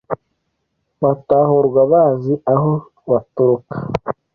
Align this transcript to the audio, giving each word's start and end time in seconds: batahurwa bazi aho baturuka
batahurwa 1.01 1.81
bazi 1.91 2.33
aho 2.53 2.71
baturuka 3.11 3.75